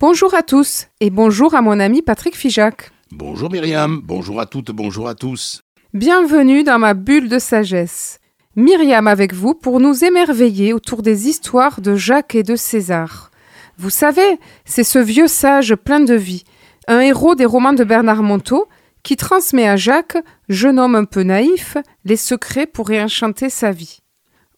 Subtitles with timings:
[0.00, 2.90] Bonjour à tous et bonjour à mon ami Patrick Fijac.
[3.12, 5.60] Bonjour Myriam, bonjour à toutes, bonjour à tous.
[5.92, 8.18] Bienvenue dans ma bulle de sagesse.
[8.56, 13.30] Myriam avec vous pour nous émerveiller autour des histoires de Jacques et de César.
[13.76, 16.44] Vous savez, c'est ce vieux sage plein de vie,
[16.88, 18.68] un héros des romans de Bernard Monteau,
[19.02, 20.16] qui transmet à Jacques,
[20.48, 21.76] jeune homme un peu naïf,
[22.06, 23.98] les secrets pour réenchanter sa vie.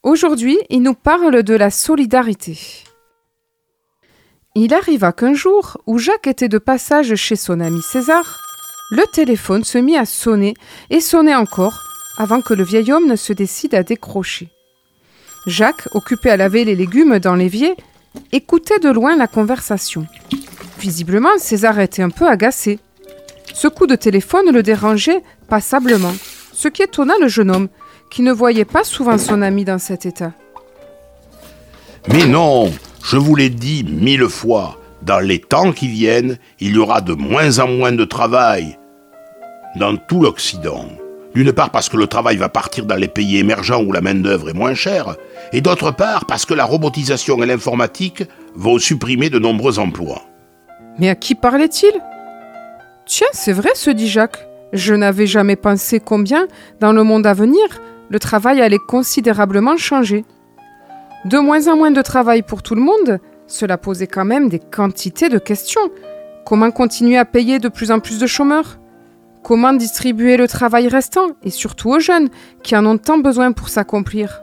[0.04, 2.84] Aujourd'hui, il nous parle de la solidarité.
[4.54, 8.38] Il arriva qu'un jour, où Jacques était de passage chez son ami César,
[8.90, 10.52] le téléphone se mit à sonner
[10.90, 11.82] et sonnait encore
[12.18, 14.50] avant que le vieil homme ne se décide à décrocher.
[15.46, 17.74] Jacques, occupé à laver les légumes dans l'évier,
[18.30, 20.06] écoutait de loin la conversation.
[20.78, 22.78] Visiblement, César était un peu agacé.
[23.54, 26.12] Ce coup de téléphone le dérangeait passablement,
[26.52, 27.68] ce qui étonna le jeune homme,
[28.10, 30.32] qui ne voyait pas souvent son ami dans cet état.
[32.08, 32.70] Mais non,
[33.02, 37.12] je vous l'ai dit mille fois, dans les temps qui viennent, il y aura de
[37.12, 38.78] moins en moins de travail
[39.76, 40.86] dans tout l'Occident.
[41.34, 44.50] D'une part parce que le travail va partir dans les pays émergents où la main-d'œuvre
[44.50, 45.16] est moins chère,
[45.52, 50.22] et d'autre part parce que la robotisation et l'informatique vont supprimer de nombreux emplois.
[50.98, 51.92] Mais à qui parlait-il?
[53.06, 54.46] Tiens, c'est vrai, se dit Jacques.
[54.72, 56.46] Je n'avais jamais pensé combien,
[56.80, 57.62] dans le monde à venir,
[58.08, 60.24] le travail allait considérablement changer.
[61.24, 64.58] De moins en moins de travail pour tout le monde, cela posait quand même des
[64.58, 65.90] quantités de questions.
[66.44, 68.80] Comment continuer à payer de plus en plus de chômeurs?
[69.44, 72.28] Comment distribuer le travail restant, et surtout aux jeunes,
[72.64, 74.42] qui en ont tant besoin pour s'accomplir?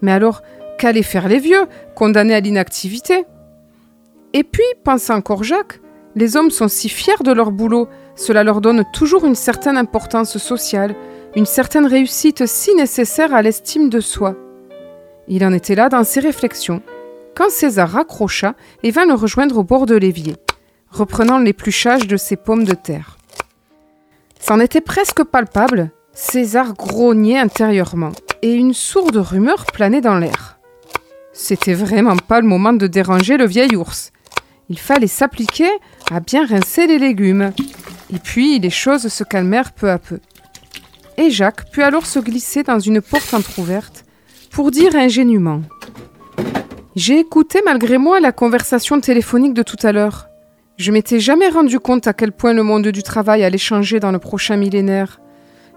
[0.00, 0.42] Mais alors,
[0.78, 3.26] qu'allaient faire les vieux, condamnés à l'inactivité?
[4.32, 5.80] Et puis, pense encore Jacques,
[6.14, 10.38] les hommes sont si fiers de leur boulot, cela leur donne toujours une certaine importance
[10.38, 10.94] sociale,
[11.34, 14.34] une certaine réussite si nécessaire à l'estime de soi.
[15.28, 16.82] Il en était là dans ses réflexions,
[17.34, 20.36] quand César raccrocha et vint le rejoindre au bord de l'évier,
[20.90, 23.18] reprenant l'épluchage de ses pommes de terre.
[24.40, 28.12] C'en était presque palpable, César grognait intérieurement,
[28.42, 30.58] et une sourde rumeur planait dans l'air.
[31.32, 34.12] C'était vraiment pas le moment de déranger le vieil ours.
[34.70, 35.68] Il fallait s'appliquer
[36.10, 37.52] à bien rincer les légumes.
[38.12, 40.20] Et puis les choses se calmèrent peu à peu.
[41.18, 44.05] Et Jacques put alors se glisser dans une porte entr'ouverte
[44.56, 45.60] pour dire ingénument
[46.94, 50.28] J'ai écouté malgré moi la conversation téléphonique de tout à l'heure.
[50.78, 54.12] Je m'étais jamais rendu compte à quel point le monde du travail allait changer dans
[54.12, 55.20] le prochain millénaire.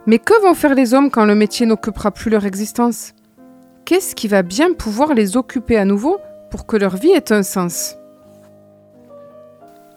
[0.07, 3.11] Mais que vont faire les hommes quand le métier n'occupera plus leur existence?
[3.83, 6.17] Qu'est-ce qui va bien pouvoir les occuper à nouveau
[6.49, 7.97] pour que leur vie ait un sens?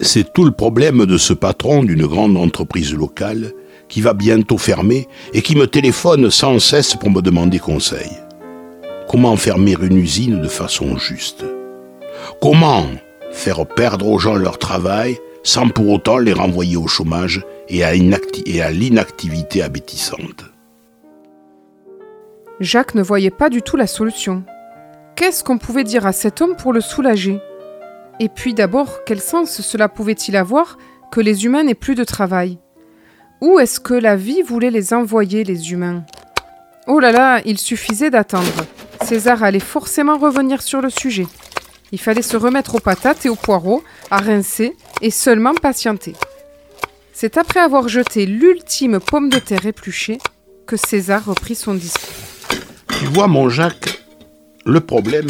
[0.01, 3.53] C'est tout le problème de ce patron d'une grande entreprise locale
[3.89, 8.11] qui va bientôt fermer et qui me téléphone sans cesse pour me demander conseil.
[9.09, 11.45] Comment fermer une usine de façon juste?
[12.41, 12.87] Comment
[13.31, 17.93] faire perdre aux gens leur travail sans pour autant les renvoyer au chômage et à
[17.93, 20.45] l'inactivité abétissante
[22.61, 24.45] Jacques ne voyait pas du tout la solution.
[25.17, 27.41] Qu'est-ce qu'on pouvait dire à cet homme pour le soulager?
[28.21, 30.79] Et puis d'abord, quel sens cela pouvait-il avoir
[31.11, 32.59] que les humains n'aient plus de travail?
[33.41, 36.05] Où est-ce que la vie voulait les envoyer, les humains?
[36.87, 38.65] Oh là là, il suffisait d'attendre.
[39.05, 41.27] César allait forcément revenir sur le sujet.
[41.93, 46.15] Il fallait se remettre aux patates et aux poireaux, à rincer et seulement patienter.
[47.13, 50.19] C'est après avoir jeté l'ultime pomme de terre épluchée
[50.67, 52.09] que César reprit son discours.
[52.99, 54.03] Tu vois, mon Jacques,
[54.65, 55.29] le problème,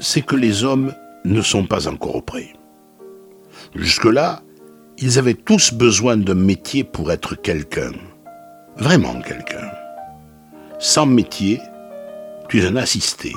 [0.00, 2.54] c'est que les hommes ne sont pas encore prêts.
[3.74, 4.42] Jusque-là,
[4.98, 7.92] ils avaient tous besoin d'un métier pour être quelqu'un.
[8.76, 9.70] Vraiment quelqu'un.
[10.78, 11.60] Sans métier,
[12.52, 13.32] tu es un assisté,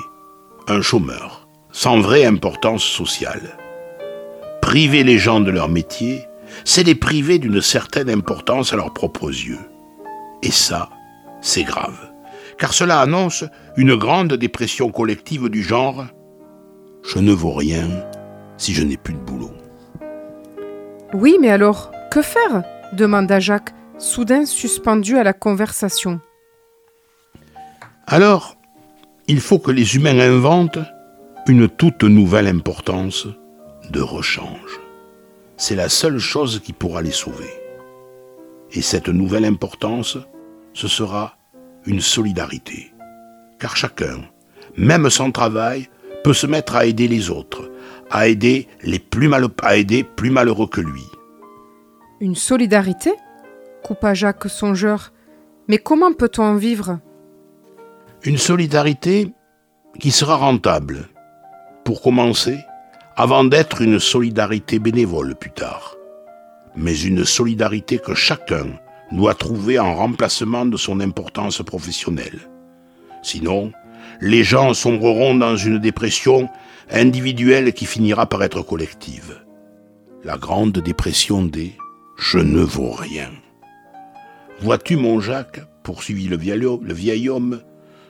[0.67, 3.57] un chômeur, sans vraie importance sociale.
[4.61, 6.25] Priver les gens de leur métier,
[6.65, 9.69] c'est les priver d'une certaine importance à leurs propres yeux.
[10.43, 10.89] Et ça,
[11.39, 11.97] c'est grave,
[12.57, 13.45] car cela annonce
[13.77, 16.03] une grande dépression collective du genre⁇
[17.01, 17.87] Je ne vaux rien
[18.57, 19.53] si je n'ai plus de boulot⁇
[21.13, 22.65] Oui, mais alors, que faire?
[22.91, 26.19] demanda Jacques, soudain suspendu à la conversation.
[28.07, 28.54] Alors,
[29.27, 30.79] il faut que les humains inventent
[31.47, 33.27] une toute nouvelle importance
[33.89, 34.79] de rechange.
[35.57, 37.49] C'est la seule chose qui pourra les sauver.
[38.71, 40.17] Et cette nouvelle importance,
[40.73, 41.37] ce sera
[41.85, 42.91] une solidarité.
[43.59, 44.21] Car chacun,
[44.77, 45.87] même sans travail,
[46.23, 47.71] peut se mettre à aider les autres,
[48.11, 49.47] à aider les plus, mal,
[50.15, 51.03] plus malheureux que lui.
[52.19, 53.11] Une solidarité?
[53.83, 55.13] Coupa Jacques songeur.
[55.67, 56.99] Mais comment peut-on en vivre?
[58.25, 59.31] Une solidarité
[59.99, 61.09] qui sera rentable.
[61.83, 62.57] Pour commencer,
[63.15, 65.95] avant d'être une solidarité bénévole plus tard,
[66.75, 68.65] mais une solidarité que chacun
[69.11, 72.49] doit trouver en remplacement de son importance professionnelle.
[73.21, 73.71] Sinon,
[74.21, 76.49] les gens sombreront dans une dépression
[76.89, 79.39] individuelle qui finira par être collective.
[80.23, 81.73] La grande dépression des
[82.17, 83.29] je ne vaux rien.
[84.61, 87.61] Vois-tu, mon Jacques, poursuivit le vieil, homme,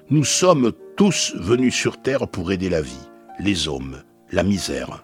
[0.10, 3.10] nous sommes tous venus sur terre pour aider la vie,
[3.40, 5.04] les hommes, la misère.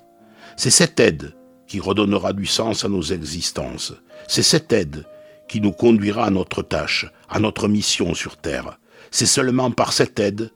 [0.57, 3.93] C'est cette aide qui redonnera du sens à nos existences.
[4.27, 5.05] C'est cette aide
[5.47, 8.79] qui nous conduira à notre tâche, à notre mission sur terre.
[9.09, 10.51] C'est seulement par cette aide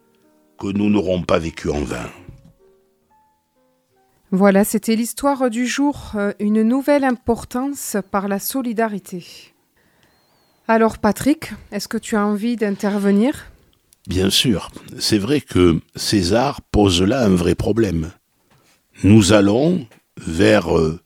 [0.59, 2.09] que nous n'aurons pas vécu en vain.
[4.31, 9.25] Voilà, c'était l'histoire du jour, euh, une nouvelle importance par la solidarité.
[10.68, 13.45] Alors Patrick, est-ce que tu as envie d'intervenir?
[14.07, 14.69] Bien sûr,
[14.99, 18.11] c'est vrai que César pose là un vrai problème.
[19.03, 19.87] Nous allons
[20.17, 20.99] vers euh,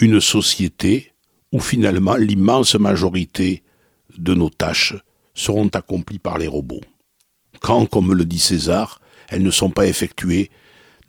[0.00, 1.12] une société
[1.52, 3.62] où finalement l'immense majorité
[4.16, 4.94] de nos tâches
[5.34, 6.80] seront accomplies par les robots.
[7.60, 10.50] Quand, comme le dit César, elles ne sont pas effectuées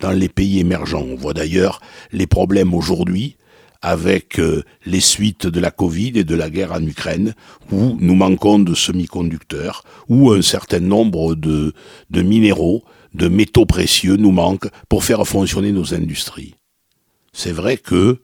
[0.00, 1.02] dans les pays émergents.
[1.02, 1.80] On voit d'ailleurs
[2.12, 3.36] les problèmes aujourd'hui
[3.82, 7.34] avec euh, les suites de la Covid et de la guerre en Ukraine,
[7.72, 11.74] où nous manquons de semi-conducteurs, où un certain nombre de,
[12.10, 12.84] minéraux,
[13.14, 16.54] de métaux précieux nous manquent pour faire fonctionner nos industries.
[17.32, 18.20] C'est vrai que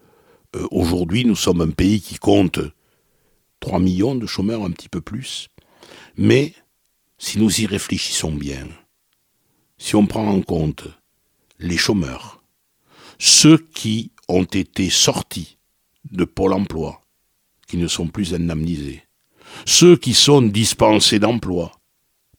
[0.56, 2.60] euh, aujourd'hui nous sommes un pays qui compte
[3.60, 5.48] 3 millions de chômeurs, un petit peu plus,
[6.16, 6.54] mais
[7.18, 8.68] si nous y réfléchissons bien,
[9.76, 10.86] si on prend en compte
[11.58, 12.42] les chômeurs,
[13.18, 15.58] ceux qui ont été sortis
[16.10, 17.02] de Pôle emploi,
[17.66, 19.02] qui ne sont plus indemnisés,
[19.66, 21.72] ceux qui sont dispensés d'emploi,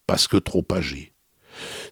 [0.08, 1.14] parce que trop âgés,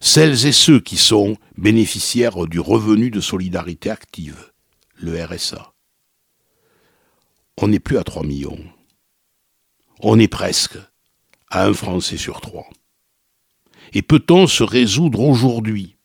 [0.00, 4.52] celles et ceux qui sont bénéficiaires du revenu de solidarité active,
[4.94, 5.74] le RSA.
[7.60, 8.64] On n'est plus à 3 millions.
[10.00, 10.78] On est presque
[11.50, 12.68] à un Français sur trois.
[13.92, 15.96] Et peut-on se résoudre aujourd'hui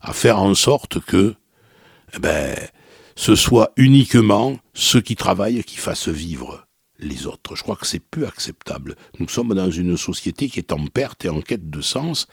[0.00, 1.36] à faire en sorte que
[2.14, 2.56] eh ben,
[3.14, 6.66] ce soit uniquement ceux qui travaillent qui fassent vivre
[6.98, 7.56] les autres.
[7.56, 8.96] Je crois que c'est plus acceptable.
[9.18, 12.26] Nous sommes dans une société qui est en perte et en quête de sens,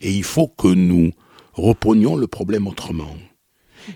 [0.00, 1.12] et il faut que nous
[1.52, 3.16] reprenions le problème autrement.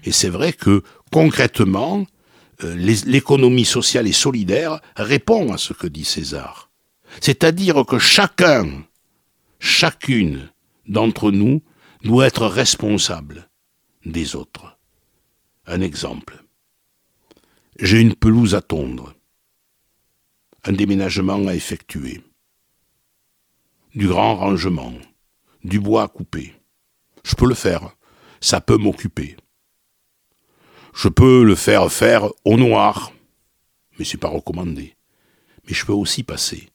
[0.04, 0.82] Et c'est vrai que
[1.12, 2.06] concrètement,
[2.62, 6.70] euh, l'économie sociale et solidaire répond à ce que dit César.
[7.20, 8.84] C'est-à-dire que chacun,
[9.58, 10.50] chacune
[10.86, 11.62] d'entre nous
[12.02, 13.48] doit être responsable
[14.04, 14.73] des autres.
[15.66, 16.44] Un exemple.
[17.80, 19.14] J'ai une pelouse à tondre,
[20.64, 22.22] un déménagement à effectuer,
[23.94, 24.92] du grand rangement,
[25.64, 26.54] du bois à couper.
[27.24, 27.96] Je peux le faire,
[28.40, 29.36] ça peut m'occuper.
[30.94, 33.12] Je peux le faire faire au noir,
[33.98, 34.94] mais c'est pas recommandé.
[35.66, 36.68] Mais je peux aussi passer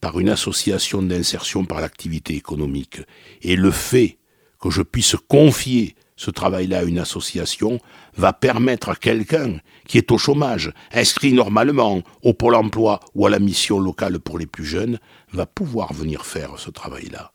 [0.00, 3.00] par une association d'insertion par l'activité économique.
[3.42, 4.18] Et le fait
[4.60, 7.80] que je puisse confier ce travail-là une association
[8.14, 9.58] va permettre à quelqu'un
[9.88, 14.38] qui est au chômage, inscrit normalement au pôle emploi ou à la mission locale pour
[14.38, 14.98] les plus jeunes,
[15.32, 17.32] va pouvoir venir faire ce travail-là.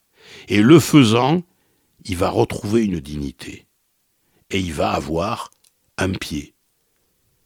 [0.50, 1.42] Et le faisant,
[2.04, 3.66] il va retrouver une dignité.
[4.52, 5.50] Et il va avoir
[5.98, 6.54] un pied,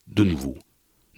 [0.08, 0.58] de nouveau,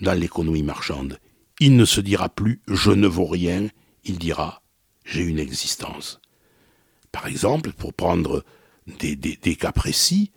[0.01, 1.17] dans l'économie marchande.
[1.60, 3.69] Il ne se dira plus je ne vaux rien,
[4.03, 4.62] il dira
[5.03, 6.22] j'ai une existence.
[7.12, 8.45] Par exemple, pour prendre
[9.00, 10.31] des, cas précis,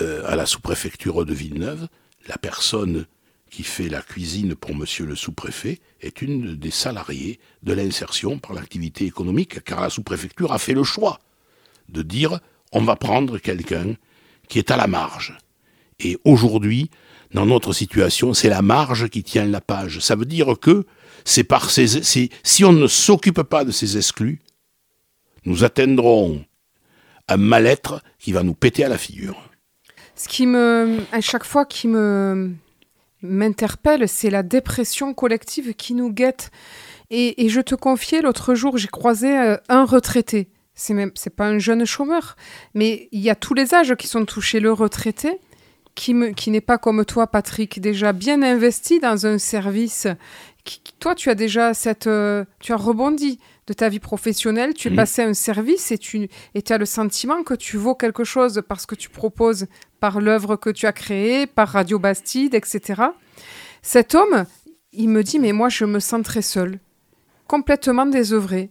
[0.00, 1.88] euh, à la sous-préfecture de Villeneuve,
[2.26, 3.06] la personne
[3.50, 8.54] qui fait la cuisine pour monsieur le sous-préfet est une des salariés de l'insertion par
[8.54, 11.20] l'activité économique, car la sous-préfecture a fait le choix
[11.88, 12.40] de dire
[12.72, 13.94] on va prendre quelqu'un
[14.48, 15.36] qui est à la marge.
[16.00, 16.90] Et aujourd'hui,
[17.32, 20.00] dans notre situation, c'est la marge qui tient la page.
[20.00, 20.84] Ça veut dire que
[21.24, 22.02] c'est par ces,
[22.42, 24.40] si on ne s'occupe pas de ces exclus,
[25.44, 26.44] nous atteindrons
[27.28, 29.50] un mal-être qui va nous péter à la figure.
[30.14, 32.54] Ce qui me, à chaque fois, qui me
[33.24, 36.50] m'interpelle, c'est la dépression collective qui nous guette.
[37.10, 40.48] Et, je te confiais l'autre jour, j'ai croisé euh, un retraité.
[40.74, 42.36] C'est même, c'est pas un jeune chômeur,
[42.74, 44.58] mais il y a tous les âges qui sont touchés.
[44.58, 45.38] Le retraité,
[45.94, 50.08] qui, me, qui n'est pas comme toi, Patrick, déjà bien investi dans un service.
[50.98, 54.90] toi, tu as déjà cette, euh, tu as rebondi de ta vie professionnelle, tu es
[54.90, 54.96] mmh.
[54.96, 58.62] passé à un service et tu et as le sentiment que tu vaux quelque chose
[58.68, 59.66] parce que tu proposes
[60.00, 63.02] par l'œuvre que tu as créée, par Radio Bastide, etc.
[63.80, 64.44] Cet homme,
[64.92, 66.78] il me dit, mais moi, je me sens très seul,
[67.46, 68.70] complètement désœuvré.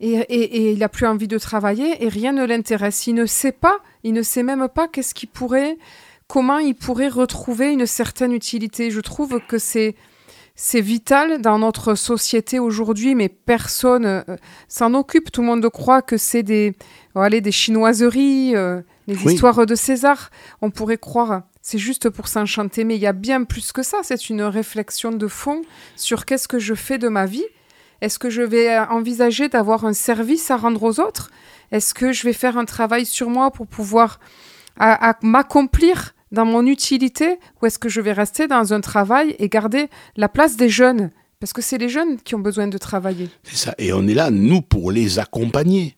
[0.00, 3.06] Et, et, il n'a plus envie de travailler et rien ne l'intéresse.
[3.06, 5.78] Il ne sait pas, il ne sait même pas qu'est-ce qui pourrait,
[6.26, 8.90] comment il pourrait retrouver une certaine utilité.
[8.90, 9.94] Je trouve que c'est
[10.56, 14.22] c'est vital dans notre société aujourd'hui, mais personne euh,
[14.68, 15.30] s'en occupe.
[15.30, 16.74] Tout le monde croit que c'est des,
[17.14, 20.30] allez, des chinoiseries, euh, les histoires de César.
[20.62, 23.98] On pourrait croire, c'est juste pour s'enchanter, mais il y a bien plus que ça.
[24.02, 25.60] C'est une réflexion de fond
[25.94, 27.44] sur qu'est-ce que je fais de ma vie.
[28.00, 31.30] Est-ce que je vais envisager d'avoir un service à rendre aux autres?
[31.70, 34.20] Est-ce que je vais faire un travail sur moi pour pouvoir
[35.22, 36.14] m'accomplir?
[36.32, 40.28] Dans mon utilité ou est-ce que je vais rester dans un travail et garder la
[40.28, 41.10] place des jeunes?
[41.38, 43.28] Parce que c'est les jeunes qui ont besoin de travailler.
[43.42, 43.74] C'est ça.
[43.78, 45.96] Et on est là, nous, pour les accompagner.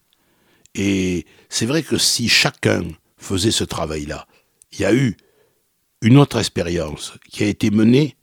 [0.74, 2.82] Et c'est vrai que si chacun
[3.16, 4.26] faisait ce travail-là,
[4.72, 5.16] il y a eu
[6.02, 8.16] une autre expérience qui a été menée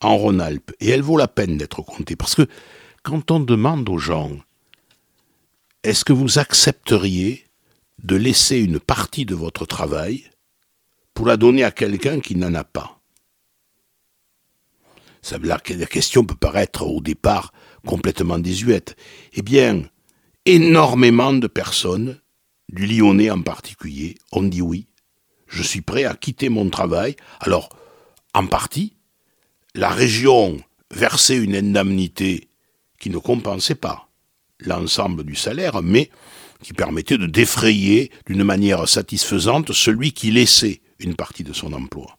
[0.00, 0.72] en Rhône-Alpes.
[0.80, 2.16] Et elle vaut la peine d'être comptée.
[2.16, 2.46] Parce que
[3.02, 4.32] quand on demande aux gens,
[5.82, 7.44] est-ce que vous accepteriez
[8.02, 10.24] de laisser une partie de votre travail
[11.18, 13.00] pour la donner à quelqu'un qui n'en a pas.
[15.20, 17.52] Ça, la, la question peut paraître au départ
[17.84, 18.94] complètement désuète.
[19.32, 19.82] Eh bien,
[20.44, 22.20] énormément de personnes,
[22.68, 24.86] du Lyonnais en particulier, ont dit oui.
[25.48, 27.16] Je suis prêt à quitter mon travail.
[27.40, 27.68] Alors,
[28.32, 28.94] en partie,
[29.74, 30.60] la région
[30.92, 32.48] versait une indemnité
[33.00, 34.08] qui ne compensait pas
[34.60, 36.10] l'ensemble du salaire, mais
[36.62, 42.18] qui permettait de défrayer d'une manière satisfaisante celui qui laissait une partie de son emploi.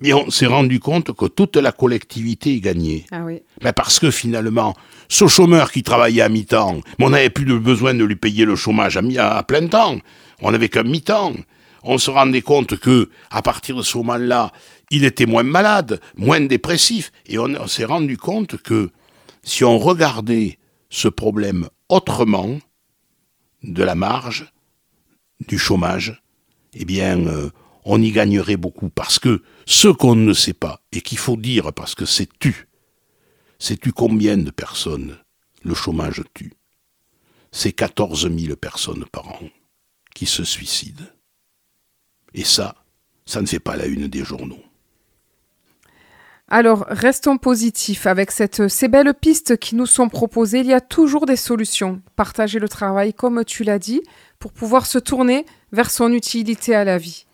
[0.00, 3.06] Mais on s'est rendu compte que toute la collectivité y gagnait.
[3.12, 3.42] Ah oui.
[3.62, 4.74] Ben parce que finalement,
[5.08, 8.56] ce chômeur qui travaillait à mi-temps, on n'avait plus de besoin de lui payer le
[8.56, 9.98] chômage à, à plein temps.
[10.40, 11.34] On n'avait qu'un mi-temps.
[11.84, 14.52] On se rendait compte que, à partir de ce moment-là,
[14.90, 17.12] il était moins malade, moins dépressif.
[17.26, 18.90] Et on s'est rendu compte que,
[19.44, 20.58] si on regardait
[20.90, 22.58] ce problème autrement,
[23.62, 24.46] de la marge,
[25.46, 26.22] du chômage,
[26.74, 27.50] eh bien, euh,
[27.84, 28.88] on y gagnerait beaucoup.
[28.88, 32.68] Parce que ce qu'on ne sait pas, et qu'il faut dire parce que c'est tu,
[33.58, 35.18] c'est tu combien de personnes
[35.62, 36.52] le chômage tue?
[37.52, 39.48] C'est 14 000 personnes par an
[40.14, 41.04] qui se suicident.
[42.32, 42.74] Et ça,
[43.26, 44.62] ça ne fait pas la une des journaux.
[46.48, 48.06] Alors, restons positifs.
[48.06, 52.02] Avec cette, ces belles pistes qui nous sont proposées, il y a toujours des solutions.
[52.16, 54.02] Partager le travail, comme tu l'as dit,
[54.38, 57.26] pour pouvoir se tourner vers son utilité à la vie.